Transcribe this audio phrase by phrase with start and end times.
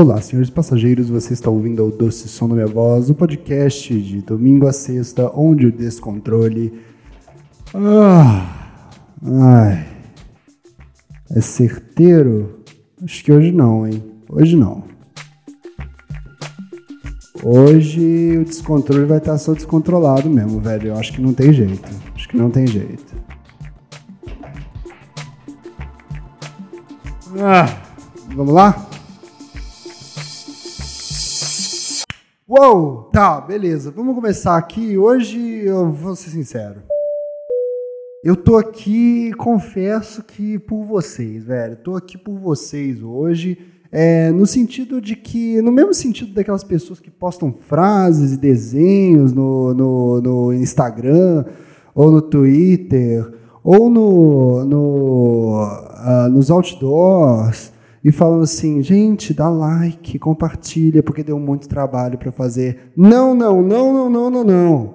[0.00, 4.22] Olá, senhores passageiros, você está ouvindo o Doce Som da Minha Voz, o podcast de
[4.22, 6.80] domingo a sexta, onde o descontrole.
[7.74, 8.70] Ah,
[9.22, 9.86] ai.
[11.30, 12.62] É certeiro?
[13.04, 14.02] Acho que hoje não, hein?
[14.26, 14.84] Hoje não.
[17.44, 20.88] Hoje o descontrole vai estar só descontrolado mesmo, velho.
[20.88, 21.90] Eu acho que não tem jeito.
[22.14, 23.14] Acho que não tem jeito.
[27.38, 27.82] Ah,
[28.34, 28.89] vamos lá?
[32.52, 33.04] Uou!
[33.12, 33.92] Tá, beleza.
[33.92, 34.98] Vamos começar aqui.
[34.98, 36.82] Hoje eu vou ser sincero.
[38.24, 41.76] Eu tô aqui, confesso que por vocês, velho.
[41.76, 43.56] Tô aqui por vocês hoje.
[43.92, 49.32] É, no sentido de que, no mesmo sentido daquelas pessoas que postam frases e desenhos
[49.32, 51.44] no, no, no Instagram,
[51.94, 57.70] ou no Twitter, ou no, no, uh, nos outdoors,
[58.02, 62.92] e falando assim, gente, dá like, compartilha, porque deu muito trabalho para fazer.
[62.96, 64.94] Não, não, não, não, não, não, não.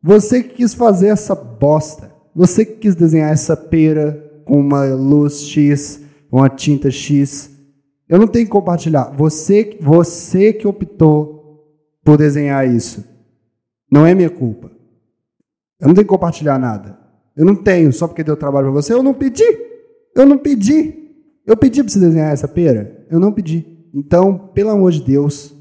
[0.00, 2.12] Você que quis fazer essa bosta.
[2.34, 7.50] Você que quis desenhar essa pera com uma luz X, uma tinta X.
[8.08, 9.12] Eu não tenho que compartilhar.
[9.16, 11.64] Você, você que optou
[12.04, 13.04] por desenhar isso.
[13.90, 14.70] Não é minha culpa.
[15.80, 16.96] Eu não tenho que compartilhar nada.
[17.36, 18.92] Eu não tenho, só porque deu trabalho para você.
[18.92, 19.44] Eu não pedi.
[20.14, 21.05] Eu não pedi.
[21.46, 23.06] Eu pedi para você desenhar essa pera?
[23.08, 23.64] Eu não pedi.
[23.94, 25.54] Então, pelo amor de Deus,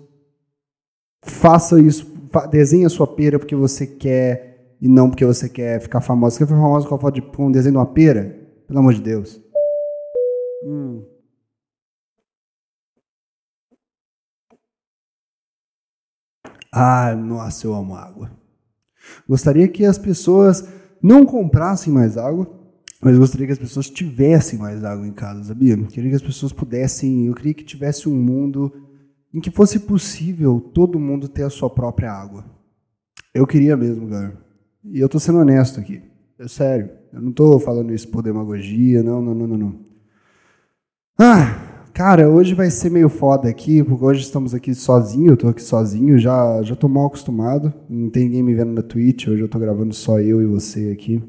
[1.24, 2.12] faça isso.
[2.50, 6.36] Desenhe a sua pera porque você quer e não porque você quer ficar famoso.
[6.36, 8.36] Você quer ficar famoso com, a foto de, com um desenho de uma pera?
[8.68, 9.40] Pelo amor de Deus.
[10.64, 11.06] Hum.
[16.74, 18.32] Ah, nossa, eu amo água.
[19.30, 20.68] Gostaria que as pessoas
[21.02, 22.65] não comprassem mais água
[23.02, 25.78] mas gostaria que as pessoas tivessem mais água em casa, sabia?
[25.78, 27.28] Queria que as pessoas pudessem.
[27.28, 28.74] Eu queria que tivesse um mundo
[29.34, 32.46] em que fosse possível todo mundo ter a sua própria água.
[33.34, 34.38] Eu queria mesmo, cara.
[34.84, 36.02] E eu tô sendo honesto aqui.
[36.40, 36.90] É sério.
[37.12, 39.80] Eu não tô falando isso por demagogia, não, não, não, não, não.
[41.18, 45.48] Ah, cara, hoje vai ser meio foda aqui, porque hoje estamos aqui sozinho, eu tô
[45.48, 47.74] aqui sozinho, já, já tô mal acostumado.
[47.90, 50.92] Não tem ninguém me vendo na Twitch, hoje eu tô gravando só eu e você
[50.92, 51.22] aqui.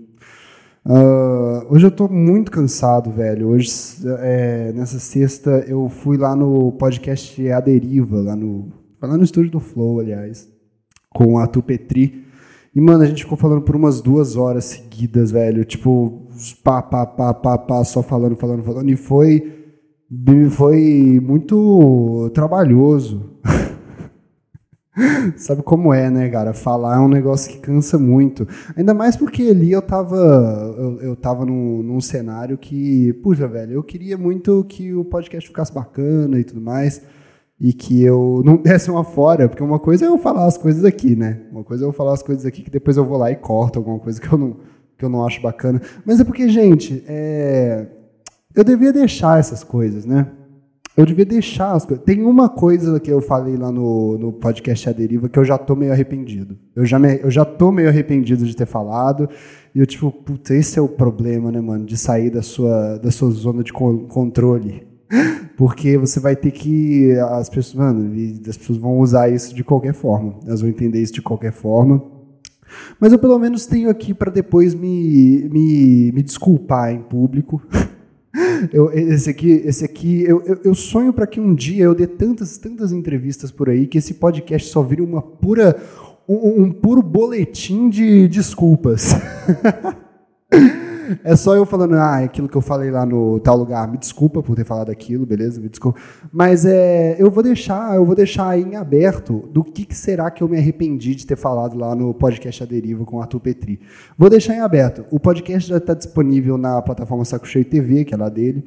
[0.88, 3.48] Uh, hoje eu tô muito cansado, velho.
[3.48, 3.68] Hoje,
[4.20, 9.50] é, nessa sexta, eu fui lá no podcast A Deriva, lá no, lá no estúdio
[9.50, 10.48] do Flow, aliás,
[11.12, 12.24] com a Tu Petri.
[12.72, 15.64] E, mano, a gente ficou falando por umas duas horas seguidas, velho.
[15.64, 16.28] Tipo,
[16.62, 18.88] pá, pá, pá, pá, pá, só falando, falando, falando.
[18.88, 19.66] E foi,
[20.50, 23.40] foi muito trabalhoso.
[25.36, 26.54] Sabe como é, né, cara?
[26.54, 28.48] Falar é um negócio que cansa muito.
[28.76, 30.16] Ainda mais porque ali eu tava,
[30.78, 35.46] eu, eu tava num, num cenário que, puxa, velho, eu queria muito que o podcast
[35.46, 37.02] ficasse bacana e tudo mais.
[37.58, 40.84] E que eu não desse uma fora, porque uma coisa é eu falar as coisas
[40.84, 41.40] aqui, né?
[41.50, 43.78] Uma coisa é eu falar as coisas aqui que depois eu vou lá e corto
[43.78, 44.56] alguma coisa que eu não,
[44.96, 45.80] que eu não acho bacana.
[46.04, 47.86] Mas é porque, gente, é...
[48.54, 50.26] eu devia deixar essas coisas, né?
[50.96, 52.02] Eu devia deixar as coisas.
[52.04, 55.58] Tem uma coisa que eu falei lá no, no podcast A Deriva que eu já
[55.58, 56.56] tô meio arrependido.
[56.74, 59.28] Eu já, me, eu já tô meio arrependido de ter falado.
[59.74, 61.84] E eu, tipo, puta, esse é o problema, né, mano?
[61.84, 64.86] De sair da sua, da sua zona de controle.
[65.54, 67.12] Porque você vai ter que.
[67.30, 68.10] As pessoas, mano,
[68.48, 70.36] as pessoas vão usar isso de qualquer forma.
[70.46, 72.02] Elas vão entender isso de qualquer forma.
[72.98, 77.62] Mas eu pelo menos tenho aqui para depois me, me, me desculpar em público.
[78.72, 82.06] Eu, esse aqui, esse aqui eu, eu, eu sonho para que um dia eu dê
[82.06, 85.76] tantas, tantas entrevistas por aí que esse podcast só vire uma pura,
[86.28, 89.14] um, um puro boletim de desculpas.
[91.22, 93.98] É só eu falando, ah, é aquilo que eu falei lá no tal lugar, me
[93.98, 95.60] desculpa por ter falado aquilo, beleza?
[95.60, 95.98] Me desculpa.
[96.32, 100.42] Mas é, eu vou deixar, eu vou deixar em aberto do que, que será que
[100.42, 103.80] eu me arrependi de ter falado lá no podcast A Deriva com o Arthur Petri.
[104.16, 105.04] Vou deixar em aberto.
[105.10, 108.64] O podcast já está disponível na plataforma Saco Cheio TV, que é lá dele.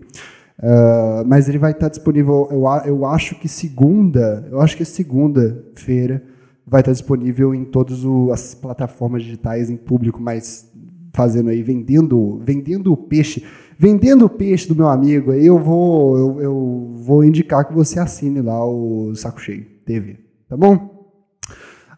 [0.60, 4.84] Uh, mas ele vai estar tá disponível, eu, eu acho que segunda, eu acho que
[4.84, 6.22] segunda-feira
[6.68, 8.00] vai estar tá disponível em todas
[8.32, 10.70] as plataformas digitais em público mais
[11.14, 13.44] fazendo aí, vendendo, vendendo o peixe,
[13.78, 18.00] vendendo o peixe do meu amigo, aí eu vou, eu, eu vou indicar que você
[18.00, 20.18] assine lá o Saco Cheio TV,
[20.48, 21.00] tá bom?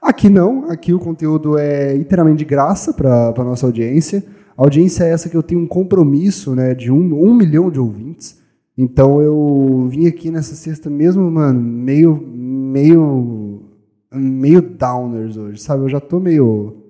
[0.01, 4.23] Aqui não, aqui o conteúdo é inteiramente de graça para a nossa audiência.
[4.57, 7.79] A audiência é essa que eu tenho um compromisso né, de um, um milhão de
[7.79, 8.41] ouvintes.
[8.75, 13.61] Então eu vim aqui nessa sexta mesmo, mano, meio, meio,
[14.11, 15.83] meio downers hoje, sabe?
[15.83, 16.80] Eu já tô meio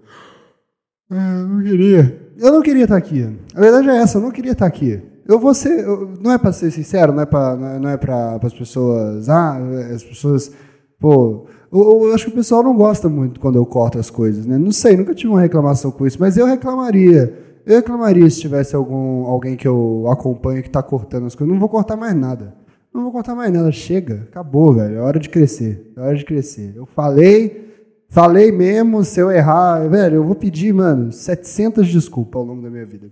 [1.12, 2.22] eu não queria.
[2.38, 3.38] Eu não queria estar aqui.
[3.56, 5.02] A verdade é essa, eu não queria estar aqui.
[5.28, 5.80] eu vou ser.
[5.86, 9.30] eu- não é pra ser sincero, não é pra, não é, é pra, as pessoas.
[9.30, 9.58] Ah,
[9.94, 10.52] as pessoas.
[11.00, 11.46] Pô.
[11.72, 14.58] Eu, eu acho que o pessoal não gosta muito quando eu corto as coisas, né?
[14.58, 17.34] Não sei, nunca tive uma reclamação com isso, mas eu reclamaria.
[17.66, 21.52] Eu reclamaria se tivesse algum, alguém que eu acompanho que tá cortando as coisas.
[21.54, 22.54] Não vou cortar mais nada.
[22.94, 23.72] Não vou cortar mais nada.
[23.72, 24.28] Chega.
[24.30, 24.96] Acabou, velho.
[24.98, 25.94] É hora de crescer.
[25.96, 26.74] É hora de crescer.
[26.76, 27.71] Eu falei.
[28.12, 32.70] Falei mesmo, se eu errar, velho, eu vou pedir, mano, 700 desculpas ao longo da
[32.70, 33.10] minha vida.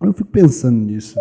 [0.00, 1.18] Eu fico pensando nisso.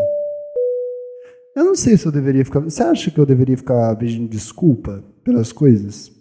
[1.56, 2.60] Eu não sei se eu deveria ficar.
[2.60, 6.12] Você acha que eu deveria ficar pedindo desculpa pelas coisas?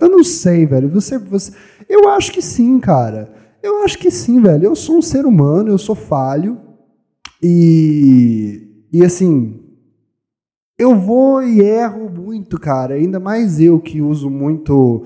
[0.00, 0.88] Eu não sei, velho.
[0.88, 1.52] Você, você.
[1.86, 3.30] Eu acho que sim, cara.
[3.62, 4.64] Eu acho que sim, velho.
[4.64, 6.58] Eu sou um ser humano, eu sou falho.
[7.42, 8.86] E.
[8.90, 9.60] E assim.
[10.78, 12.94] Eu vou e erro muito, cara.
[12.94, 15.04] Ainda mais eu que uso muito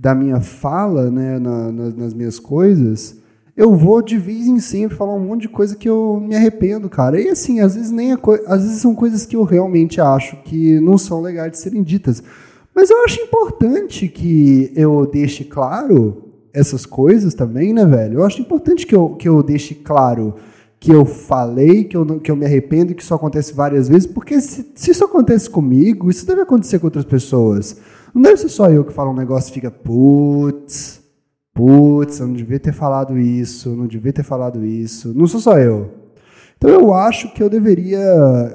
[0.00, 3.16] da minha fala, né, na- na- nas minhas coisas.
[3.56, 6.88] Eu vou de vez em sempre falar um monte de coisa que eu me arrependo,
[6.88, 7.20] cara.
[7.20, 8.16] E assim, às vezes nem é
[8.46, 12.22] às vezes são coisas que eu realmente acho que não são legais de serem ditas.
[12.72, 16.22] Mas eu acho importante que eu deixe claro
[16.52, 18.20] essas coisas também, né, velho?
[18.20, 20.34] Eu acho importante que eu, que eu deixe claro
[20.78, 24.40] que eu falei, que eu, que eu me arrependo que isso acontece várias vezes, porque
[24.40, 27.76] se, se isso acontece comigo, isso deve acontecer com outras pessoas.
[28.14, 31.00] Não deve ser só eu que falo um negócio e fica, putz,
[31.54, 35.12] putz, eu não devia ter falado isso, eu não devia ter falado isso.
[35.14, 35.94] Não sou só eu.
[36.56, 37.98] Então eu acho que eu deveria.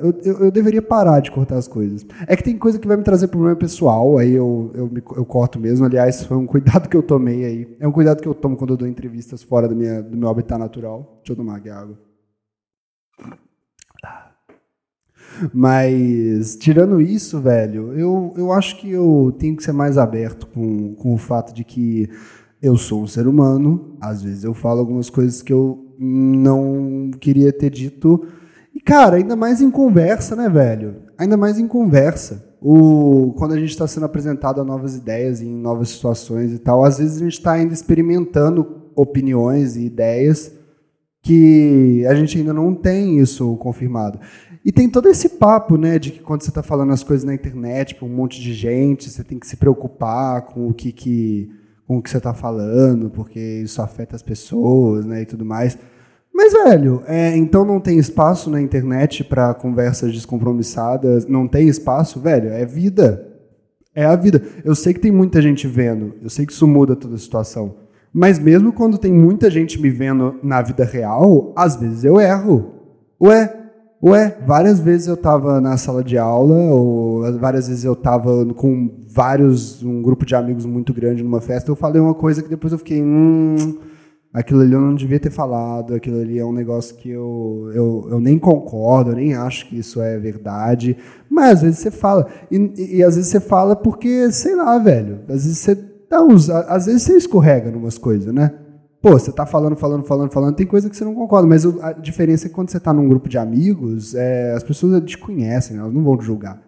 [0.01, 2.05] Eu, eu, eu deveria parar de cortar as coisas.
[2.27, 5.25] É que tem coisa que vai me trazer problema pessoal, aí eu, eu, me- eu
[5.25, 5.85] corto mesmo.
[5.85, 7.77] Aliás, foi um cuidado que eu tomei aí.
[7.79, 10.27] É um cuidado que eu tomo quando eu dou entrevistas fora do, minha, do meu
[10.29, 11.19] habitat natural.
[11.23, 11.97] Deixa eu tomar aqui água.
[15.53, 20.93] Mas, tirando isso, velho, eu, eu acho que eu tenho que ser mais aberto com,
[20.95, 22.09] com o fato de que
[22.61, 23.97] eu sou um ser humano.
[23.99, 28.25] Às vezes eu falo algumas coisas que eu não queria ter dito.
[28.73, 30.95] E, cara, ainda mais em conversa, né, velho?
[31.17, 32.53] Ainda mais em conversa.
[32.61, 36.85] O, quando a gente está sendo apresentado a novas ideias em novas situações e tal,
[36.85, 40.51] às vezes a gente está ainda experimentando opiniões e ideias
[41.21, 44.19] que a gente ainda não tem isso confirmado.
[44.65, 47.33] E tem todo esse papo, né, de que quando você está falando as coisas na
[47.33, 51.49] internet para um monte de gente, você tem que se preocupar com o que, que
[51.85, 55.77] com o que você está falando, porque isso afeta as pessoas, né, e tudo mais.
[56.33, 62.19] Mas, velho, é, então não tem espaço na internet para conversas descompromissadas, não tem espaço,
[62.19, 63.29] velho, é vida.
[63.93, 64.41] É a vida.
[64.65, 67.75] Eu sei que tem muita gente vendo, eu sei que isso muda toda a situação.
[68.11, 72.71] Mas mesmo quando tem muita gente me vendo na vida real, às vezes eu erro.
[73.21, 73.62] Ué,
[74.03, 79.03] ué, várias vezes eu tava na sala de aula, ou várias vezes eu tava com
[79.07, 82.73] vários, um grupo de amigos muito grande numa festa, eu falei uma coisa que depois
[82.73, 83.79] eu fiquei, hum,
[84.33, 88.07] aquilo ali eu não devia ter falado, aquilo ali é um negócio que eu, eu,
[88.11, 90.97] eu nem concordo, eu nem acho que isso é verdade.
[91.29, 92.27] Mas às vezes você fala.
[92.51, 95.19] E, e, e às vezes você fala porque, sei lá, velho.
[95.29, 96.49] Às vezes você uns.
[96.49, 98.51] Às vezes você escorrega em umas coisas, né?
[99.03, 101.91] Pô, você tá falando, falando, falando, falando, tem coisa que você não concorda, mas a
[101.91, 105.75] diferença é que quando você tá num grupo de amigos, é, as pessoas te conhecem,
[105.75, 106.61] elas não vão te julgar.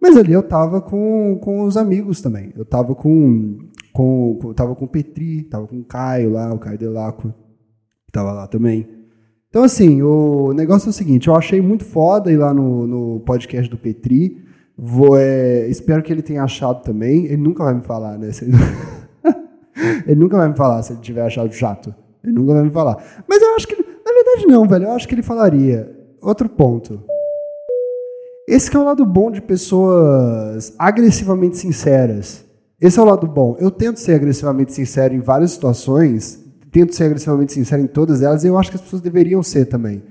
[0.00, 2.50] Mas ali eu tava com, com os amigos também.
[2.56, 3.58] Eu tava com,
[3.92, 6.86] com, com- tava com o Petri, tava com o Caio lá, o Caio que
[8.10, 8.88] tava lá também.
[9.50, 13.20] Então, assim, o negócio é o seguinte, eu achei muito foda ir lá no, no
[13.20, 14.38] podcast do Petri.
[14.78, 17.26] Vou, é, espero que ele tenha achado também.
[17.26, 18.30] Ele nunca vai me falar, né?
[20.06, 21.94] Ele- nunca vai me falar se ele tiver achado chato.
[22.22, 22.96] Ele nunca vai me falar.
[23.28, 24.84] Mas eu acho que na verdade não, velho.
[24.86, 25.90] Eu acho que ele falaria.
[26.20, 27.02] Outro ponto.
[28.46, 32.44] Esse é o lado bom de pessoas agressivamente sinceras.
[32.80, 33.56] Esse é o lado bom.
[33.60, 38.42] Eu tento ser agressivamente sincero em várias situações, tento ser agressivamente sincero em todas elas,
[38.42, 40.02] e eu acho que as pessoas deveriam ser também.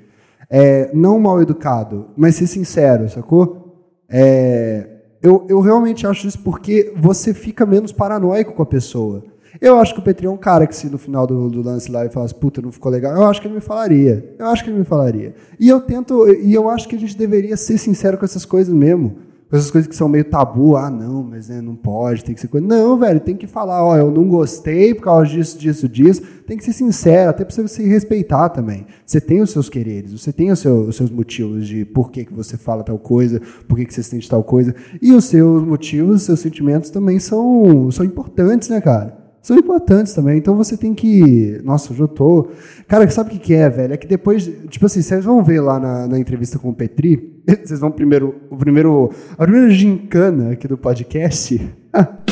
[0.49, 3.83] É, não mal educado, mas ser sincero, sacou?
[4.09, 4.87] É,
[5.21, 9.23] eu, eu realmente acho isso porque você fica menos paranoico com a pessoa.
[9.60, 11.91] Eu acho que o Petri é um cara que se no final do, do lance
[11.91, 14.34] lá ele falasse, puta, não ficou legal, eu acho que ele me falaria.
[14.38, 15.34] Eu acho que ele me falaria.
[15.60, 18.74] E eu tento, e eu acho que a gente deveria ser sincero com essas coisas
[18.74, 19.17] mesmo.
[19.50, 22.39] Com essas coisas que são meio tabu, ah, não, mas né, não pode, tem que
[22.39, 22.65] ser coisa.
[22.65, 26.22] Não, velho, tem que falar, ó, eu não gostei por causa disso, disso, disso.
[26.48, 28.88] Tem que ser sincero, até pra você se respeitar também.
[29.05, 32.24] Você tem os seus quereres, você tem os seus, os seus motivos de por que,
[32.24, 34.74] que você fala tal coisa, por que, que você sente tal coisa.
[35.01, 39.20] E os seus motivos, os seus sentimentos também são, são importantes, né, cara?
[39.41, 40.38] São importantes também.
[40.38, 41.60] Então você tem que.
[41.63, 42.50] Nossa, eu tô.
[42.88, 43.93] Cara, sabe o que, que é, velho?
[43.93, 44.45] É que depois.
[44.69, 47.41] Tipo assim, vocês vão ver lá na, na entrevista com o Petri.
[47.65, 48.36] Vocês vão primeiro.
[48.51, 49.10] O primeiro.
[49.38, 51.60] A primeira gincana aqui do podcast.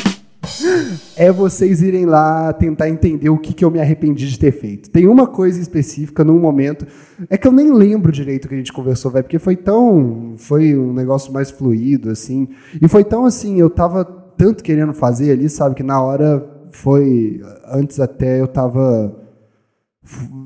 [1.16, 4.88] é vocês irem lá tentar entender o que, que eu me arrependi de ter feito.
[4.88, 6.86] Tem uma coisa específica num momento.
[7.28, 10.34] É que eu nem lembro direito o que a gente conversou, velho, porque foi tão.
[10.36, 12.48] Foi um negócio mais fluido, assim.
[12.80, 17.40] E foi tão assim, eu tava tanto querendo fazer ali, sabe, que na hora foi.
[17.66, 19.16] Antes até eu tava.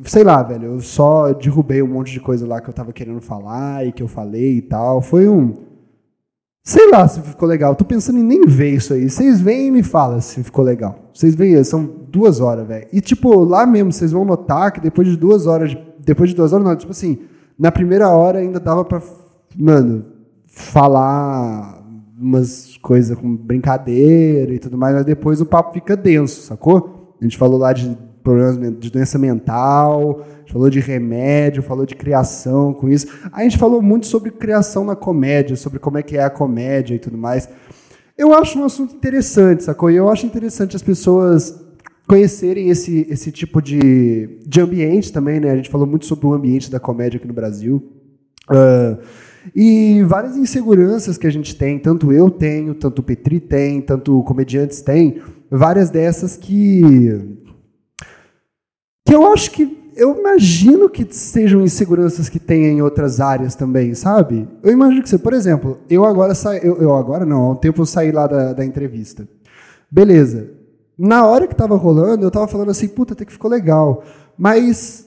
[0.05, 3.21] Sei lá, velho, eu só derrubei um monte de coisa lá que eu tava querendo
[3.21, 5.01] falar e que eu falei e tal.
[5.01, 5.55] Foi um
[6.67, 7.77] Sei lá se ficou legal.
[7.77, 9.11] Tô pensando em nem ver isso aí.
[9.11, 11.11] Vocês vêm e me falam se ficou legal.
[11.13, 12.89] Vocês veem, são duas horas, velho.
[12.91, 15.71] E, tipo, lá mesmo, vocês vão notar que depois de duas horas.
[15.71, 17.19] De, depois de duas horas, não, tipo assim,
[17.59, 19.03] na primeira hora ainda dava pra,
[19.55, 20.07] mano,
[20.47, 21.84] falar
[22.19, 27.17] umas coisas com brincadeira e tudo mais, mas depois o papo fica denso, sacou?
[27.21, 32.73] A gente falou lá de problemas de doença mental, falou de remédio, falou de criação
[32.73, 33.07] com isso.
[33.33, 36.95] A gente falou muito sobre criação na comédia, sobre como é que é a comédia
[36.95, 37.49] e tudo mais.
[38.17, 39.91] Eu acho um assunto interessante, sacou?
[39.91, 41.61] E eu acho interessante as pessoas
[42.07, 45.51] conhecerem esse, esse tipo de, de ambiente também, né?
[45.51, 47.83] A gente falou muito sobre o ambiente da comédia aqui no Brasil.
[48.51, 49.03] Uh,
[49.55, 54.23] e várias inseguranças que a gente tem, tanto eu tenho, tanto o Petri tem, tanto
[54.23, 55.21] comediantes têm,
[55.51, 57.41] várias dessas que
[59.07, 63.95] que eu acho que eu imagino que sejam inseguranças que tem em outras áreas também,
[63.95, 64.49] sabe?
[64.63, 67.57] Eu imagino que você, por exemplo, eu agora saí, eu, eu, agora não, há um
[67.57, 69.29] tempo eu saí lá da, da entrevista.
[69.91, 70.51] Beleza.
[70.99, 74.03] Na hora que tava rolando, eu tava falando assim, puta, até que ficou legal.
[74.37, 75.07] Mas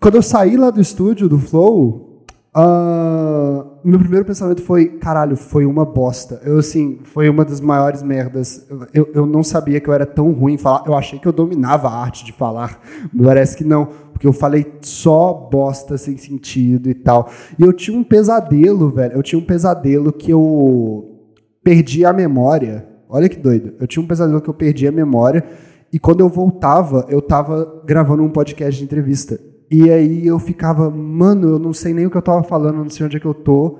[0.00, 2.11] quando eu saí lá do estúdio do Flow,
[2.54, 6.40] Uh, meu primeiro pensamento foi, caralho, foi uma bosta.
[6.44, 8.66] Eu, assim, foi uma das maiores merdas.
[8.92, 10.84] Eu, eu não sabia que eu era tão ruim em falar.
[10.86, 12.78] Eu achei que eu dominava a arte de falar.
[13.24, 17.30] Parece que não, porque eu falei só bosta sem sentido e tal.
[17.58, 19.14] E eu tinha um pesadelo, velho.
[19.14, 21.32] Eu tinha um pesadelo que eu
[21.64, 22.86] perdi a memória.
[23.08, 23.74] Olha que doido.
[23.80, 25.42] Eu tinha um pesadelo que eu perdi a memória.
[25.90, 29.38] E quando eu voltava, eu tava gravando um podcast de entrevista.
[29.72, 32.90] E aí eu ficava, mano, eu não sei nem o que eu tava falando, não
[32.90, 33.78] sei onde é que eu tô.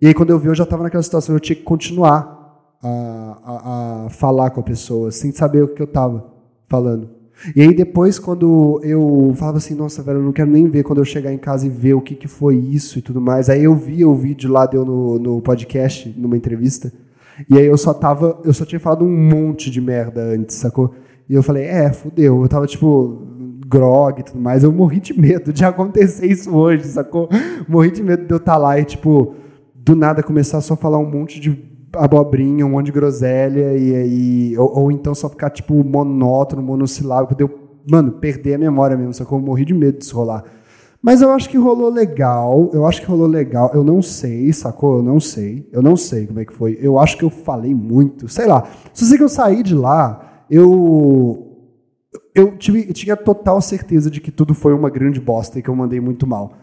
[0.00, 3.38] E aí quando eu vi, eu já tava naquela situação, eu tinha que continuar a,
[3.44, 6.32] a, a falar com a pessoa, sem saber o que eu tava
[6.68, 7.10] falando.
[7.56, 11.00] E aí depois, quando eu falava assim, nossa, velho, eu não quero nem ver quando
[11.00, 13.50] eu chegar em casa e ver o que, que foi isso e tudo mais.
[13.50, 16.92] Aí eu via o vídeo lá, deu no, no podcast, numa entrevista.
[17.50, 20.94] E aí eu só tava, eu só tinha falado um monte de merda antes, sacou?
[21.28, 22.42] E eu falei, é, fudeu.
[22.42, 23.26] Eu tava tipo,
[23.72, 24.62] grog e tudo mais.
[24.62, 27.28] Eu morri de medo de acontecer isso hoje, sacou?
[27.66, 29.34] Morri de medo de eu estar tá lá e, tipo,
[29.74, 31.58] do nada começar só a falar um monte de
[31.94, 34.58] abobrinha, um monte de groselha, e aí.
[34.58, 37.50] Ou, ou então só ficar, tipo, monótono, monossilábico, de eu,
[37.90, 39.38] mano, perder a memória mesmo, sacou?
[39.38, 40.44] Eu morri de medo disso rolar.
[41.00, 44.98] Mas eu acho que rolou legal, eu acho que rolou legal, eu não sei, sacou?
[44.98, 46.78] Eu não sei, eu não sei como é que foi.
[46.80, 48.68] Eu acho que eu falei muito, sei lá.
[48.92, 51.51] Sei que eu saí de lá, eu
[52.34, 56.00] eu, tinha total certeza de que tudo foi uma grande bosta e que eu mandei
[56.00, 56.54] muito mal.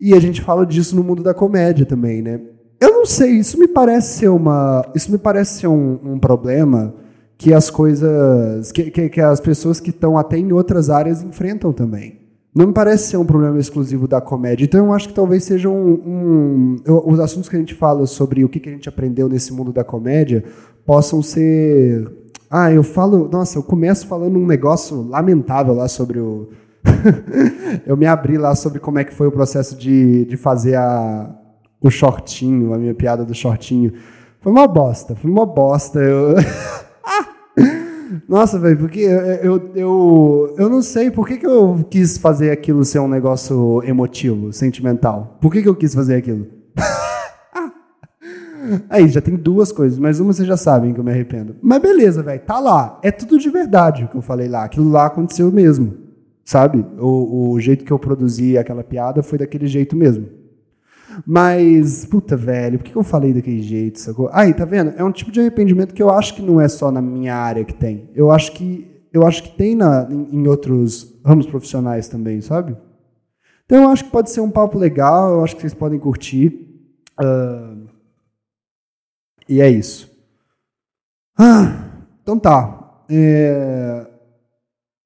[0.00, 2.40] E a gente fala disso no mundo da comédia também, né?
[2.78, 6.94] Eu não sei, isso me parece ser uma, isso me parece ser um, um problema
[7.38, 11.72] que as coisas, que, que, que as pessoas que estão até em outras áreas enfrentam
[11.72, 12.20] também.
[12.54, 14.64] Não me parece ser um problema exclusivo da comédia.
[14.64, 18.44] Então eu acho que talvez seja um, um os assuntos que a gente fala sobre
[18.44, 20.42] o que, que a gente aprendeu nesse mundo da comédia
[20.84, 22.10] possam ser
[22.56, 23.28] ah, eu falo.
[23.30, 26.48] Nossa, eu começo falando um negócio lamentável lá sobre o.
[27.84, 31.34] eu me abri lá sobre como é que foi o processo de, de fazer a,
[31.82, 33.92] o shortinho, a minha piada do shortinho.
[34.40, 35.98] Foi uma bosta, foi uma bosta.
[36.00, 36.36] Eu...
[38.26, 42.50] Nossa, velho, porque eu, eu, eu, eu, não sei por que, que eu quis fazer
[42.50, 45.36] aquilo ser um negócio emotivo, sentimental.
[45.42, 46.46] Por que, que eu quis fazer aquilo?
[48.88, 51.56] Aí, já tem duas coisas, mas uma vocês já sabem que eu me arrependo.
[51.62, 52.98] Mas beleza, velho, tá lá.
[53.02, 54.64] É tudo de verdade o que eu falei lá.
[54.64, 55.94] Aquilo lá aconteceu mesmo.
[56.44, 56.84] Sabe?
[56.98, 60.28] O, o jeito que eu produzi aquela piada foi daquele jeito mesmo.
[61.26, 64.28] Mas, puta, velho, por que eu falei daquele jeito, sacou?
[64.32, 64.92] Aí, tá vendo?
[64.96, 67.64] É um tipo de arrependimento que eu acho que não é só na minha área
[67.64, 68.10] que tem.
[68.14, 72.76] Eu acho que, eu acho que tem na, em, em outros ramos profissionais também, sabe?
[73.64, 76.68] Então eu acho que pode ser um papo legal, eu acho que vocês podem curtir.
[77.20, 77.85] Uh,
[79.48, 80.10] e é isso.
[81.38, 81.90] Ah,
[82.22, 83.02] então tá.
[83.08, 84.06] É...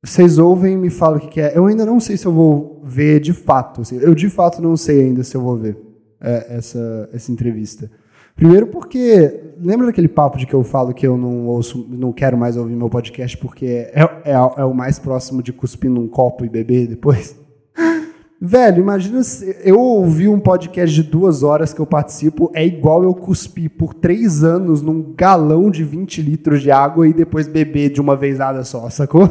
[0.02, 1.56] Vocês ouvem me falam o que, que, é.
[1.56, 3.82] Eu ainda não sei se eu vou ver de fato.
[3.82, 5.76] Assim, eu de fato não sei ainda se eu vou ver
[6.20, 7.90] é, essa, essa entrevista.
[8.34, 12.38] Primeiro porque lembra daquele papo de que eu falo que eu não ouço, não quero
[12.38, 16.46] mais ouvir meu podcast porque é, é, é o mais próximo de cuspir num copo
[16.46, 17.38] e beber depois?
[18.42, 23.02] Velho, imagina se eu ouvi um podcast de duas horas que eu participo, é igual
[23.04, 27.90] eu cuspir por três anos num galão de 20 litros de água e depois beber
[27.90, 29.28] de uma vezada só, sacou?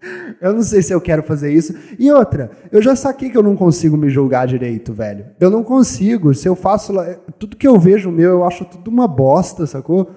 [0.40, 1.72] Eu não sei se eu quero fazer isso.
[1.96, 5.26] E outra, eu já saquei que eu não consigo me julgar direito, velho.
[5.38, 6.34] Eu não consigo.
[6.34, 6.92] Se eu faço.
[7.38, 10.10] Tudo que eu vejo meu, eu acho tudo uma bosta, sacou?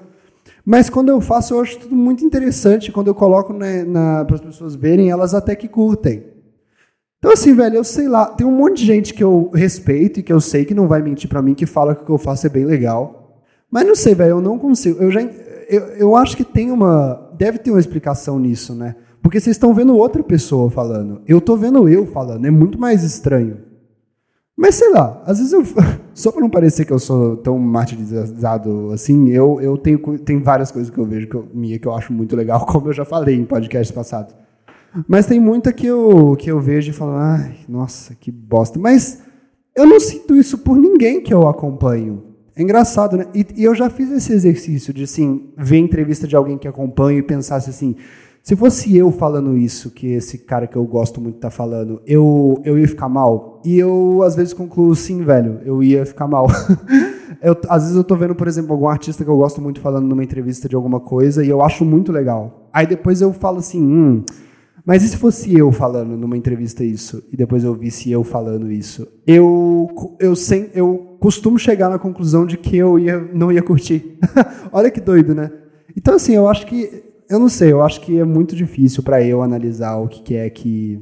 [0.66, 2.92] Mas quando eu faço, eu acho tudo muito interessante.
[2.92, 6.35] Quando eu coloco para as pessoas verem, elas até que curtem.
[7.26, 8.28] Então, assim, velho, eu sei lá.
[8.28, 11.02] Tem um monte de gente que eu respeito e que eu sei que não vai
[11.02, 13.42] mentir para mim, que fala que o que eu faço é bem legal.
[13.72, 15.02] Mas não sei, velho, eu não consigo.
[15.02, 15.24] Eu já.
[15.68, 17.32] Eu, eu acho que tem uma.
[17.36, 18.96] Deve ter uma explicação nisso, né?
[19.24, 21.24] Porque vocês estão vendo outra pessoa falando.
[21.28, 22.46] Eu estou vendo eu falando.
[22.46, 23.58] É muito mais estranho.
[24.56, 25.64] Mas sei lá, às vezes eu.
[26.14, 30.72] Só para não parecer que eu sou tão martirizado assim, eu, eu tenho, tem várias
[30.72, 33.04] coisas que eu vejo que eu, minha que eu acho muito legal, como eu já
[33.04, 34.45] falei em podcasts passados.
[35.08, 38.80] Mas tem muita que eu, que eu vejo e falo, ai, nossa, que bosta.
[38.80, 39.22] Mas
[39.76, 42.24] eu não sinto isso por ninguém que eu acompanho.
[42.56, 43.26] É engraçado, né?
[43.34, 47.20] E, e eu já fiz esse exercício de, assim, ver entrevista de alguém que acompanho
[47.20, 47.96] e pensar assim,
[48.42, 52.62] se fosse eu falando isso, que esse cara que eu gosto muito tá falando, eu,
[52.64, 53.60] eu ia ficar mal?
[53.66, 56.48] E eu, às vezes, concluo, sim, velho, eu ia ficar mal.
[57.42, 60.08] eu, às vezes eu tô vendo, por exemplo, algum artista que eu gosto muito falando
[60.08, 62.70] numa entrevista de alguma coisa e eu acho muito legal.
[62.72, 64.24] Aí depois eu falo assim, hum,
[64.86, 67.24] mas e se fosse eu falando numa entrevista isso?
[67.32, 69.08] E depois eu visse eu falando isso?
[69.26, 69.90] Eu,
[70.20, 74.20] eu, sem, eu costumo chegar na conclusão de que eu ia, não ia curtir.
[74.72, 75.52] Olha que doido, né?
[75.98, 79.24] Então, assim, eu acho que eu não sei, eu acho que é muito difícil para
[79.24, 81.02] eu analisar o que, que é que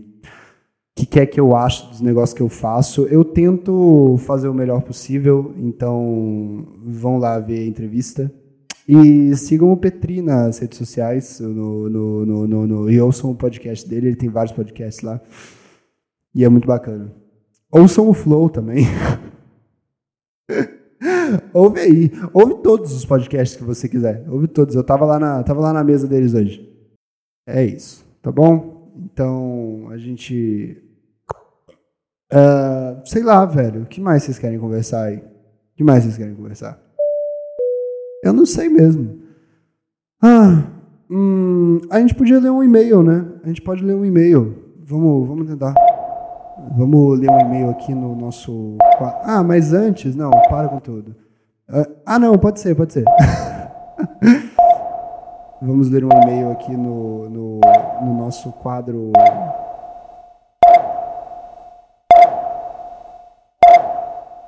[0.96, 3.08] que quer que eu acho dos negócios que eu faço.
[3.08, 8.32] Eu tento fazer o melhor possível, então vão lá ver a entrevista.
[8.88, 13.36] E sigam o Petri nas redes sociais no, no, no, no, no, e ouçam o
[13.36, 15.22] podcast dele, ele tem vários podcasts lá.
[16.36, 17.14] E é muito bacana.
[17.72, 18.86] Ouçam o Flow também.
[21.54, 22.12] Ouve aí.
[22.34, 24.28] Ouve todos os podcasts que você quiser.
[24.30, 24.76] Ouve todos.
[24.76, 26.70] Eu tava lá na, tava lá na mesa deles hoje.
[27.48, 28.06] É isso.
[28.22, 28.92] Tá bom?
[28.98, 30.78] Então, a gente.
[32.32, 33.84] Uh, sei lá, velho.
[33.84, 35.18] O que mais vocês querem conversar aí?
[35.18, 36.83] O que mais vocês querem conversar?
[38.24, 39.20] Eu não sei mesmo.
[40.22, 40.64] Ah,
[41.12, 43.26] hum, a gente podia ler um e-mail, né?
[43.44, 44.64] A gente pode ler um e-mail.
[44.86, 45.74] Vamos, vamos tentar.
[46.78, 48.78] Vamos ler um e-mail aqui no nosso.
[49.26, 51.14] Ah, mas antes, não, para com tudo.
[51.70, 53.04] Ah, ah, não, pode ser, pode ser.
[55.62, 57.60] Vamos ler um e-mail aqui no, no,
[58.02, 59.12] no nosso quadro.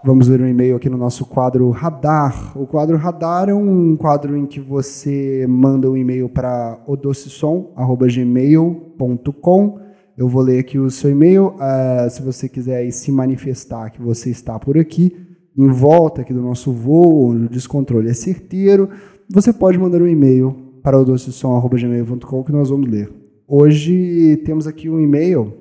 [0.06, 2.56] Vamos ver um e-mail aqui no nosso quadro Radar.
[2.56, 9.86] O quadro Radar é um quadro em que você manda um e-mail para odocissom.gmail.com
[10.18, 11.56] eu vou ler aqui o seu e-mail.
[11.56, 15.14] Uh, se você quiser se manifestar que você está por aqui,
[15.58, 18.90] em volta aqui do nosso voo, o descontrole é certeiro,
[19.28, 23.12] você pode mandar um e-mail para o docesom.gmail.com que nós vamos ler.
[23.48, 25.54] Hoje temos aqui um e-mail.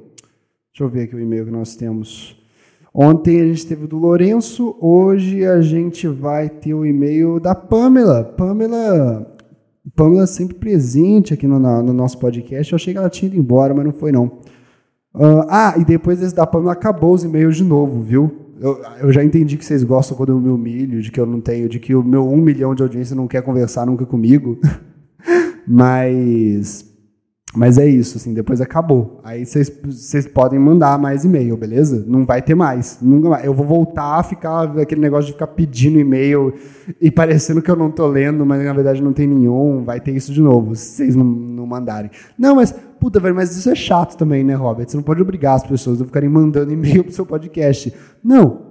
[0.70, 2.43] Deixa eu ver aqui o e-mail que nós temos.
[2.94, 8.22] Ontem a gente teve do Lourenço, hoje a gente vai ter o e-mail da Pamela.
[8.22, 9.34] Pamela
[9.96, 12.72] Pamela sempre presente aqui no, no, nosso podcast.
[12.72, 14.26] Eu achei que ela tinha ido embora, mas não foi não.
[15.14, 18.32] Uh, ah, e depois desse da Pamela acabou os e-mails de novo, viu?
[18.60, 21.40] Eu, eu, já entendi que vocês gostam quando eu me humilho, de que eu não
[21.40, 24.58] tenho, de que o meu um milhão de audiência não quer conversar nunca comigo.
[25.66, 26.93] mas
[27.54, 29.20] mas é isso, assim, depois acabou.
[29.22, 32.04] Aí vocês podem mandar mais e-mail, beleza?
[32.06, 32.98] Não vai ter mais.
[33.00, 33.44] Nunca mais.
[33.44, 36.52] Eu vou voltar a ficar aquele negócio de ficar pedindo e-mail
[37.00, 39.84] e parecendo que eu não tô lendo, mas na verdade não tem nenhum.
[39.84, 42.10] Vai ter isso de novo, se vocês não, não mandarem.
[42.36, 44.88] Não, mas, puta, velho, mas isso é chato também, né, Robert?
[44.88, 47.94] Você não pode obrigar as pessoas a ficarem mandando e-mail pro seu podcast.
[48.22, 48.63] Não,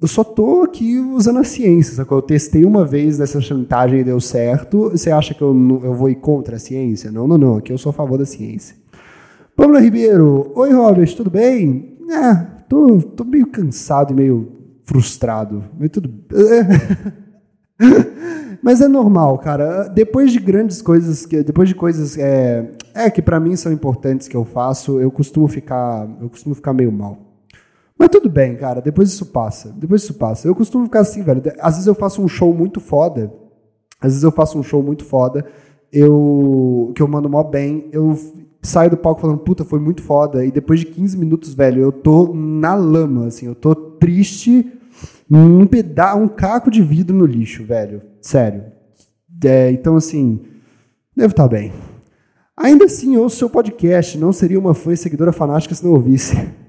[0.00, 2.18] eu só tô aqui usando a ciência, sacou?
[2.18, 4.90] Eu testei uma vez dessa chantagem e deu certo.
[4.90, 5.50] Você acha que eu,
[5.82, 7.10] eu vou ir contra a ciência?
[7.10, 7.56] Não, não, não.
[7.56, 8.76] Aqui eu sou a favor da ciência.
[9.56, 10.52] Pamela Ribeiro.
[10.54, 11.96] Oi, Robert, tudo bem?
[12.10, 12.34] É,
[12.68, 14.52] tô, tô meio cansado e meio
[14.84, 15.64] frustrado.
[15.78, 16.12] Mas tudo...
[18.62, 19.88] Mas é normal, cara.
[19.88, 24.28] Depois de grandes coisas, que, depois de coisas é, é que para mim são importantes
[24.28, 27.25] que eu faço, eu costumo ficar, eu costumo ficar meio mal.
[27.98, 29.74] Mas tudo bem, cara, depois isso passa.
[29.76, 30.46] Depois isso passa.
[30.46, 31.42] Eu costumo ficar assim, velho.
[31.58, 33.32] Às vezes eu faço um show muito foda.
[34.00, 35.46] Às vezes eu faço um show muito foda.
[35.90, 36.92] Eu.
[36.94, 37.88] Que eu mando mó bem.
[37.92, 38.14] Eu
[38.62, 40.44] saio do palco falando, puta, foi muito foda.
[40.44, 43.46] E depois de 15 minutos, velho, eu tô na lama, assim.
[43.46, 44.72] Eu tô triste.
[45.30, 48.02] Um pedaço, um caco de vidro no lixo, velho.
[48.20, 48.64] Sério.
[49.42, 50.40] É, então, assim.
[51.16, 51.72] Devo estar bem.
[52.54, 54.18] Ainda assim, ouço seu podcast.
[54.18, 56.36] Não seria uma fã e seguidora fanática se não ouvisse.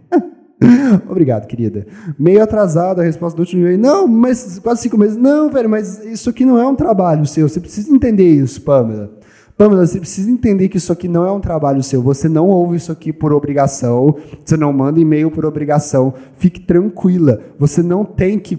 [1.10, 1.86] Obrigado, querida.
[2.18, 3.80] Meio atrasado a resposta do último e-mail.
[3.80, 5.18] Não, mas quase cinco meses.
[5.18, 7.48] Não, velho, mas isso aqui não é um trabalho seu.
[7.48, 9.18] Você precisa entender isso, Pamela.
[9.58, 12.00] Pamela, você precisa entender que isso aqui não é um trabalho seu.
[12.04, 14.16] Você não ouve isso aqui por obrigação.
[14.46, 16.14] Você não manda e-mail por obrigação.
[16.38, 17.42] Fique tranquila.
[17.58, 18.56] Você não tem que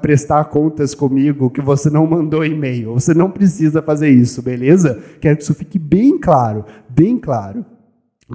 [0.00, 2.94] prestar contas comigo que você não mandou e-mail.
[2.94, 4.98] Você não precisa fazer isso, beleza?
[5.20, 6.64] Quero que isso fique bem claro.
[6.88, 7.62] Bem claro.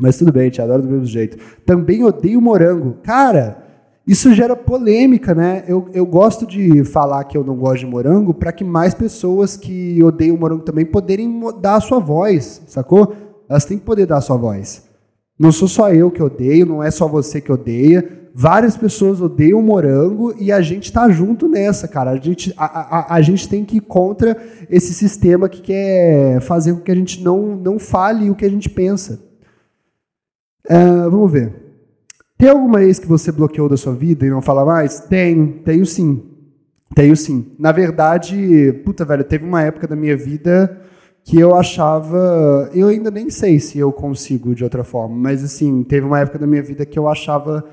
[0.01, 1.37] Mas tudo bem, te adoro do mesmo jeito.
[1.65, 2.97] Também odeio morango.
[3.03, 3.63] Cara,
[4.05, 5.63] isso gera polêmica, né?
[5.67, 9.57] Eu, eu gosto de falar que eu não gosto de morango para que mais pessoas
[9.57, 13.15] que odeiam morango também poderem dar a sua voz, sacou?
[13.49, 14.83] Elas têm que poder dar a sua voz.
[15.39, 18.07] Não sou só eu que odeio, não é só você que odeia.
[18.33, 22.11] Várias pessoas odeiam morango e a gente tá junto nessa, cara.
[22.11, 24.37] A gente, a, a, a gente tem que ir contra
[24.69, 28.49] esse sistema que quer fazer com que a gente não, não fale o que a
[28.49, 29.19] gente pensa.
[30.69, 31.53] Uh, vamos ver.
[32.37, 34.99] Tem alguma ex que você bloqueou da sua vida e não fala mais?
[34.99, 36.23] Tenho, tenho sim.
[36.93, 37.53] Tenho sim.
[37.57, 40.81] Na verdade, puta, velho, teve uma época da minha vida
[41.23, 42.69] que eu achava.
[42.73, 46.37] Eu ainda nem sei se eu consigo de outra forma, mas assim, teve uma época
[46.37, 47.63] da minha vida que eu achava.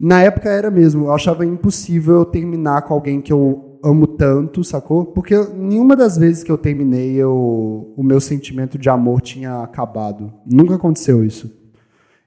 [0.00, 4.62] Na época era mesmo, eu achava impossível eu terminar com alguém que eu amo tanto,
[4.62, 5.04] sacou?
[5.04, 10.32] Porque nenhuma das vezes que eu terminei, eu, o meu sentimento de amor tinha acabado.
[10.46, 11.57] Nunca aconteceu isso.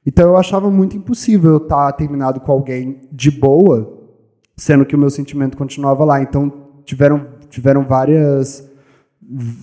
[0.06, 4.00] Então eu achava muito impossível eu estar terminado com alguém de boa,
[4.58, 6.22] sendo que o meu sentimento continuava lá.
[6.22, 6.52] Então
[6.84, 8.70] tiveram, tiveram várias.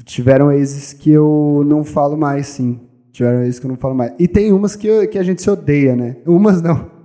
[0.04, 2.80] Tiveram exes que eu não falo mais, sim.
[3.12, 4.12] Tiveram exes que eu não falo mais.
[4.18, 6.16] E tem umas que, que a gente se odeia, né?
[6.24, 6.98] Umas não.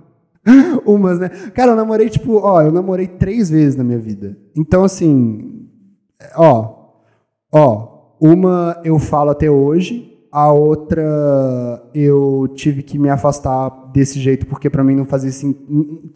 [0.86, 1.28] umas, né?
[1.54, 4.36] Cara, eu namorei, tipo, ó, eu namorei três vezes na minha vida.
[4.56, 5.66] Então, assim,
[6.36, 6.92] ó,
[7.52, 11.00] ó, uma eu falo até hoje, a outra
[11.94, 15.54] eu tive que me afastar desse jeito porque para mim não fazia assim,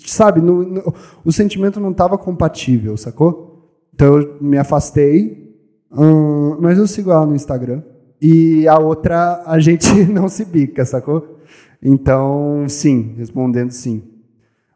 [0.05, 3.71] sabe, no, no, o sentimento não estava compatível, sacou?
[3.95, 5.55] Então eu me afastei,
[5.93, 7.81] hum, mas eu sigo ela no Instagram
[8.21, 11.39] e a outra a gente não se bica, sacou?
[11.81, 14.03] Então sim, respondendo sim.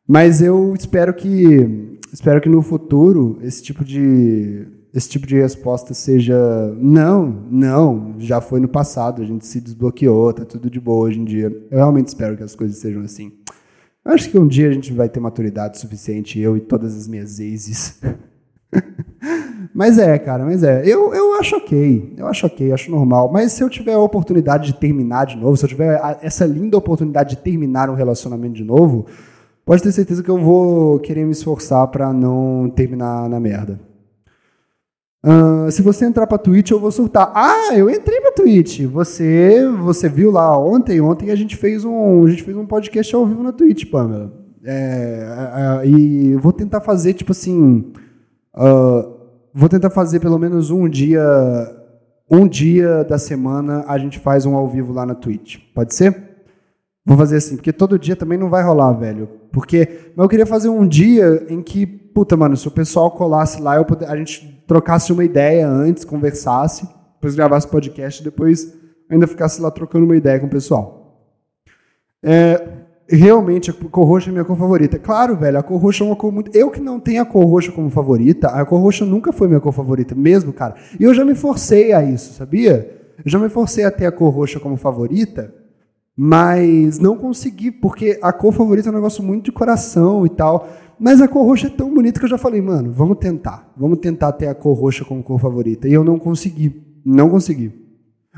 [0.07, 5.95] Mas eu espero que espero que no futuro esse tipo de esse tipo de resposta
[5.95, 6.37] seja
[6.77, 11.19] não, não, já foi no passado, a gente se desbloqueou, tá tudo de boa hoje
[11.19, 11.47] em dia.
[11.71, 13.33] Eu realmente espero que as coisas sejam assim.
[14.05, 17.41] Acho que um dia a gente vai ter maturidade suficiente, eu e todas as minhas
[17.41, 18.01] exes.
[19.73, 20.83] mas é, cara, mas é.
[20.85, 23.31] Eu, eu acho ok, eu acho ok, acho normal.
[23.33, 26.77] Mas se eu tiver a oportunidade de terminar de novo, se eu tiver essa linda
[26.77, 29.07] oportunidade de terminar um relacionamento de novo,
[29.65, 33.92] pode ter certeza que eu vou querer me esforçar para não terminar na merda.
[35.25, 37.31] Uh, se você entrar para Twitch, eu vou surtar.
[37.33, 38.81] Ah, eu entrei para Twitch.
[38.87, 41.01] Você, você viu lá ontem?
[41.01, 44.33] Ontem a gente fez um, a gente fez um podcast ao vivo na Twitch, Pamela.
[44.65, 47.93] É, é, é e vou tentar fazer tipo assim,
[48.57, 49.13] uh,
[49.55, 51.23] vou tentar fazer pelo menos um dia,
[52.29, 55.59] um dia da semana a gente faz um ao vivo lá na Twitch.
[55.73, 56.31] Pode ser?
[57.05, 59.29] Vou fazer assim, porque todo dia também não vai rolar, velho.
[59.53, 63.61] Porque, mas eu queria fazer um dia em que, puta, mano, se o pessoal colasse
[63.61, 68.73] lá, eu poder, a gente trocasse uma ideia antes, conversasse, depois gravasse podcast, depois
[69.09, 71.03] ainda ficasse lá trocando uma ideia com o pessoal.
[72.23, 74.99] É, realmente, a cor roxa é minha cor favorita.
[74.99, 76.57] Claro, velho, a cor roxa é uma cor muito.
[76.57, 79.61] Eu que não tenho a cor roxa como favorita, a cor roxa nunca foi minha
[79.61, 80.77] cor favorita, mesmo, cara.
[80.99, 83.01] E eu já me forcei a isso, sabia?
[83.19, 85.53] Eu já me forcei a ter a cor roxa como favorita,
[86.17, 90.69] mas não consegui, porque a cor favorita é um negócio muito de coração e tal.
[90.99, 93.73] Mas a cor roxa é tão bonita que eu já falei, mano, vamos tentar.
[93.77, 95.89] Vamos tentar ter a cor roxa como cor favorita.
[95.89, 96.83] E eu não consegui.
[97.05, 97.73] Não consegui.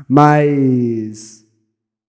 [0.07, 1.45] Mas.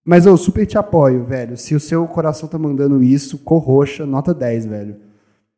[0.04, 1.56] Mas eu super te apoio, velho.
[1.56, 4.96] Se o seu coração tá mandando isso, cor roxa, nota 10, velho.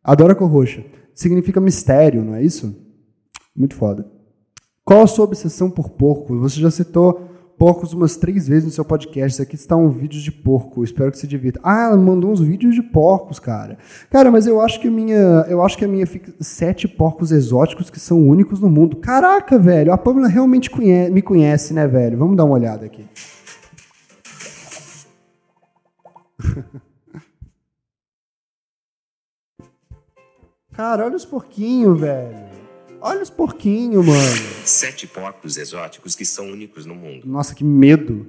[0.03, 0.85] Adoro a cor roxa.
[1.15, 2.75] Significa mistério, não é isso?
[3.55, 4.11] Muito foda.
[4.85, 6.39] Qual a sua obsessão por porco?
[6.39, 7.28] Você já citou
[7.59, 9.43] porcos umas três vezes no seu podcast.
[9.43, 10.85] Aqui está um vídeo de porco.
[10.85, 11.59] Espero que se divirta.
[11.63, 13.77] Ah, ela mandou uns vídeos de porcos, cara.
[14.11, 17.91] Cara, mas eu acho que minha, eu acho que a minha fica sete porcos exóticos
[17.91, 18.97] que são únicos no mundo.
[18.97, 19.93] Caraca, velho.
[19.93, 22.17] A Pamela realmente conhece, me conhece, né, velho?
[22.17, 23.05] Vamos dar uma olhada aqui.
[30.73, 32.58] Cara, olha os porquinhos, velho.
[33.01, 34.37] Olha os porquinhos, mano.
[34.65, 37.27] Sete porcos exóticos que são únicos no mundo.
[37.27, 38.27] Nossa, que medo.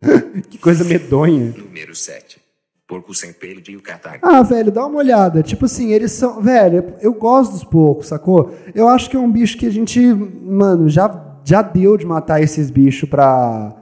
[0.48, 1.54] que coisa medonha.
[1.56, 2.40] Número 7.
[2.86, 4.18] Porco sem pelo de Yucatán.
[4.22, 5.42] Ah, velho, dá uma olhada.
[5.42, 6.40] Tipo assim, eles são.
[6.42, 8.52] Velho, eu gosto dos porcos, sacou?
[8.74, 10.00] Eu acho que é um bicho que a gente.
[10.00, 13.76] Mano, já, já deu de matar esses bichos pra,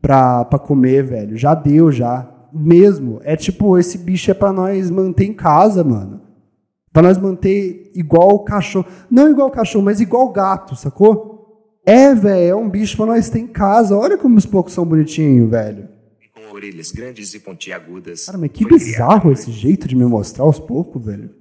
[0.00, 1.36] pra, pra comer, velho.
[1.36, 2.28] Já deu, já.
[2.52, 3.20] mesmo.
[3.24, 6.20] É tipo, esse bicho é pra nós manter em casa, mano.
[6.94, 8.86] Pra nós manter igual o cachorro.
[9.10, 11.80] Não igual o cachorro, mas igual o gato, sacou?
[11.84, 13.96] É, velho, é um bicho pra nós ter em casa.
[13.96, 15.88] Olha como os porcos são bonitinhos, velho.
[16.32, 18.26] Com orelhas grandes e pontiagudas.
[18.26, 21.34] Cara, mas que bizarro esse jeito de me mostrar os porcos, velho.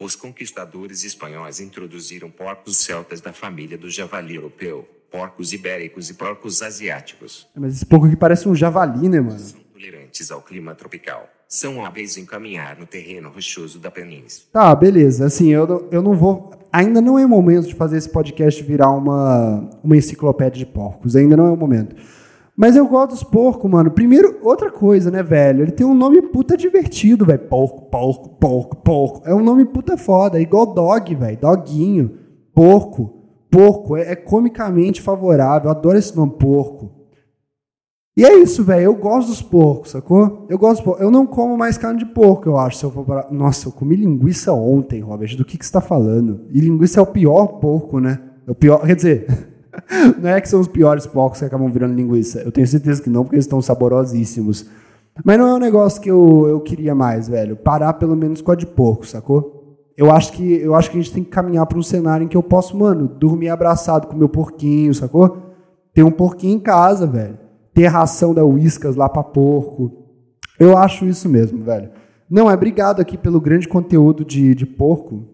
[0.00, 6.62] Os conquistadores espanhóis introduziram porcos celtas da família do javali europeu, porcos ibéricos e porcos
[6.62, 7.46] asiáticos.
[7.54, 9.38] Mas esse porco aqui parece um javali, né, mano?
[9.38, 11.28] São tolerantes ao clima tropical.
[11.48, 14.42] São hábeis em caminhar no terreno rochoso da planície.
[14.52, 15.24] Tá, beleza.
[15.26, 16.50] Assim, eu, não- eu não vou.
[16.70, 21.16] Ainda não é o momento de fazer esse podcast virar uma, uma enciclopédia de porcos.
[21.16, 21.96] Ainda não é o momento.
[22.54, 23.90] Mas eu gosto dos porcos, mano.
[23.90, 25.62] Primeiro, outra coisa, né, velho?
[25.62, 27.38] Ele tem um nome puta divertido, velho.
[27.48, 29.22] Porco, porco, porco, porco.
[29.24, 30.38] É um nome puta foda.
[30.38, 31.38] É igual dog, velho.
[31.40, 32.18] Doguinho.
[32.52, 33.14] Porco.
[33.50, 33.96] Porco.
[33.96, 35.70] É, é comicamente favorável.
[35.70, 36.92] Adoro esse nome, porco.
[38.18, 38.82] E é isso, velho.
[38.82, 40.44] Eu gosto dos porcos, sacou?
[40.48, 41.02] Eu gosto dos porcos.
[41.04, 42.78] Eu não como mais carne de porco, eu acho.
[42.78, 43.28] Se eu for pra...
[43.30, 45.36] Nossa, eu comi linguiça ontem, Robert.
[45.36, 46.40] Do que, que você tá falando?
[46.50, 48.18] E linguiça é o pior porco, né?
[48.44, 48.84] É o pior.
[48.84, 49.48] Quer dizer,
[50.20, 52.40] não é que são os piores porcos que acabam virando linguiça.
[52.40, 54.66] Eu tenho certeza que não, porque eles estão saborosíssimos.
[55.24, 57.54] Mas não é um negócio que eu, eu queria mais, velho.
[57.54, 59.78] Parar pelo menos com a de porco, sacou?
[59.96, 62.28] Eu acho que eu acho que a gente tem que caminhar para um cenário em
[62.28, 65.38] que eu posso, mano, dormir abraçado com meu porquinho, sacou?
[65.94, 67.46] Ter um porquinho em casa, velho.
[67.78, 70.04] Ter ração da Whiskas lá pra porco.
[70.58, 71.90] Eu acho isso mesmo, velho.
[72.28, 75.28] Não, é obrigado aqui pelo grande conteúdo de, de porco.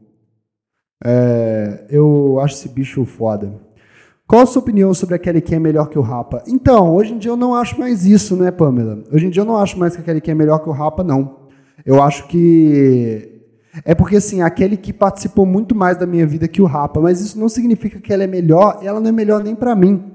[1.02, 3.58] É, eu acho esse bicho foda.
[4.26, 6.42] Qual a sua opinião sobre a Kelly Key é melhor que o Rapa?
[6.46, 9.02] Então, hoje em dia eu não acho mais isso, né, Pamela?
[9.10, 10.72] Hoje em dia eu não acho mais que a Kelly Key é melhor que o
[10.72, 11.48] Rapa, não.
[11.82, 13.40] Eu acho que.
[13.86, 17.00] É porque, assim, a Kelly Key participou muito mais da minha vida que o Rapa,
[17.00, 20.13] mas isso não significa que ela é melhor, ela não é melhor nem pra mim.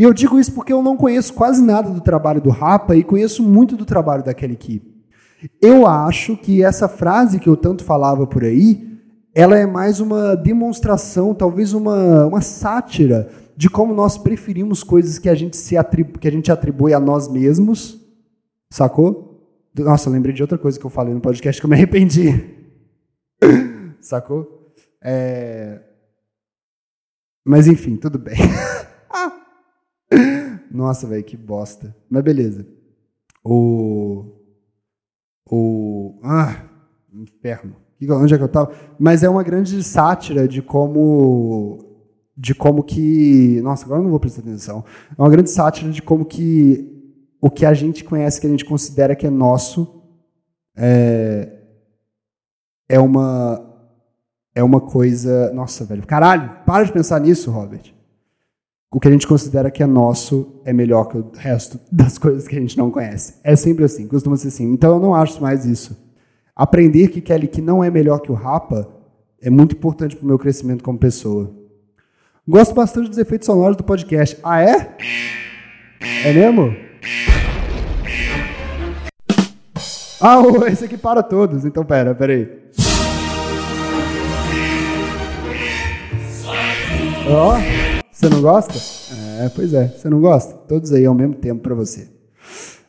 [0.00, 3.04] E eu digo isso porque eu não conheço quase nada do trabalho do Rapa e
[3.04, 4.82] conheço muito do trabalho da Kelly Key.
[5.60, 8.98] Eu acho que essa frase que eu tanto falava por aí,
[9.34, 15.28] ela é mais uma demonstração, talvez uma, uma sátira de como nós preferimos coisas que
[15.28, 15.74] a gente se
[16.18, 18.00] que a gente atribui a nós mesmos,
[18.72, 19.44] sacou?
[19.76, 22.42] Nossa, lembrei de outra coisa que eu falei no podcast que eu me arrependi.
[24.00, 24.72] sacou?
[25.04, 25.82] É...
[27.46, 28.38] Mas enfim, tudo bem.
[30.70, 31.94] Nossa, velho, que bosta.
[32.08, 32.66] Mas beleza.
[33.44, 34.24] O.
[35.50, 36.20] O.
[36.22, 36.64] Ah,
[37.12, 37.76] inferno.
[38.02, 38.72] Onde é que eu tava?
[38.98, 41.78] Mas é uma grande sátira de como.
[42.36, 43.60] De como que.
[43.62, 44.84] Nossa, agora eu não vou prestar atenção.
[45.16, 46.86] É uma grande sátira de como que
[47.40, 50.02] o que a gente conhece, que a gente considera que é nosso,
[50.76, 51.48] é,
[52.88, 53.66] é uma.
[54.54, 55.52] É uma coisa.
[55.52, 56.06] Nossa, velho.
[56.06, 57.99] Caralho, para de pensar nisso, Robert
[58.92, 62.48] o que a gente considera que é nosso é melhor que o resto das coisas
[62.48, 63.34] que a gente não conhece.
[63.44, 64.70] É sempre assim, costuma ser assim.
[64.72, 65.96] Então eu não acho mais isso.
[66.56, 68.88] Aprender que Kelly que não é melhor que o Rapa
[69.40, 71.54] é muito importante para o meu crescimento como pessoa.
[72.46, 74.36] Gosto bastante dos efeitos sonoros do podcast.
[74.42, 74.96] Ah, é?
[76.24, 76.74] É mesmo?
[80.20, 81.64] Ah, esse aqui para todos.
[81.64, 82.60] Então, pera, pera aí.
[87.28, 87.54] Ó,
[88.20, 88.74] você não gosta?
[89.42, 90.52] É, pois é, você não gosta?
[90.68, 92.06] Todos aí ao mesmo tempo pra você.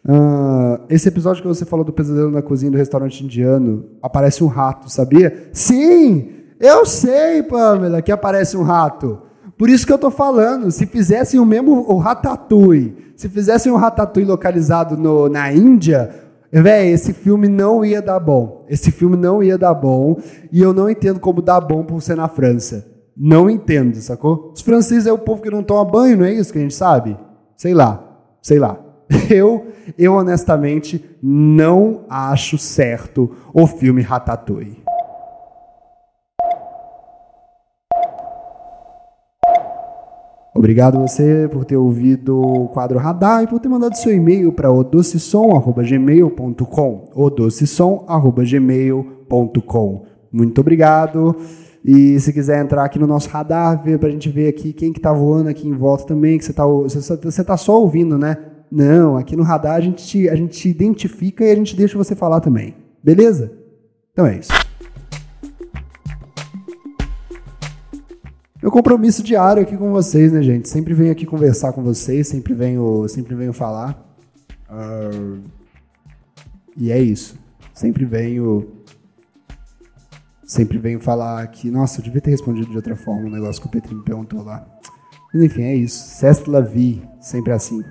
[0.06, 4.48] Ah, esse episódio que você falou do pesadelo na cozinha do restaurante indiano, aparece um
[4.48, 5.50] rato, sabia?
[5.54, 6.32] Sim!
[6.60, 9.22] Eu sei, Pamela, que aparece um rato.
[9.58, 13.78] Por isso que eu tô falando, se fizessem o mesmo o Ratatouille, se fizessem um
[13.78, 16.14] Ratatouille localizado no, na Índia,
[16.52, 18.66] véi, esse filme não ia dar bom.
[18.68, 20.20] Esse filme não ia dar bom,
[20.52, 22.91] e eu não entendo como dá bom por ser na França.
[23.24, 24.52] Não entendo, sacou?
[24.52, 26.74] Os franceses é o povo que não toma banho, não é isso que a gente
[26.74, 27.16] sabe?
[27.56, 28.04] Sei lá,
[28.42, 28.80] sei lá.
[29.30, 34.82] Eu, eu honestamente não acho certo o filme Ratatouille.
[40.56, 44.72] Obrigado você por ter ouvido o quadro Radar e por ter mandado seu e-mail para
[44.72, 51.36] odocesom.gmail.com odocesom.gmail.com Muito obrigado.
[51.84, 55.00] E se quiser entrar aqui no nosso radar, ver pra gente ver aqui quem que
[55.00, 58.38] tá voando aqui em volta também, que você tá, você, tá só ouvindo, né?
[58.72, 61.98] Não, aqui no radar a gente, te- a gente te identifica e a gente deixa
[61.98, 62.76] você falar também.
[63.04, 63.52] Beleza?
[64.14, 64.52] Então é isso.
[68.62, 70.70] Meu compromisso diário aqui com vocês, né, gente?
[70.70, 74.16] Sempre venho aqui conversar com vocês, sempre venho, sempre venho falar.
[74.70, 75.10] Ah,
[76.78, 77.36] e é isso.
[77.74, 78.68] Sempre venho
[80.52, 83.68] sempre venho falar que, nossa, eu devia ter respondido de outra forma o negócio que
[83.70, 84.68] o Petri me perguntou lá.
[85.34, 86.06] Mas enfim, é isso.
[86.06, 87.82] Cest la vie, sempre assim.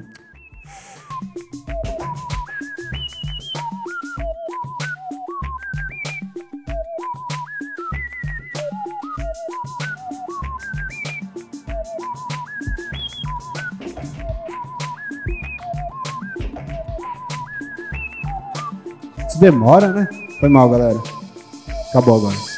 [19.38, 20.06] demora, né?
[20.38, 21.00] Foi mal, galera.
[21.88, 22.49] Acabou agora.